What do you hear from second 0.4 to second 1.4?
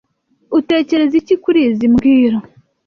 Utekereza iki